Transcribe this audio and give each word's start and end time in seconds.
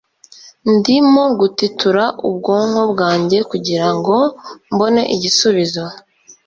Ndimo 0.75 1.23
gutitura 1.39 2.03
ubwonko 2.27 2.81
bwanjye 2.91 3.37
kugirango 3.49 4.15
mbone 4.73 5.01
igisubizo. 5.15 5.83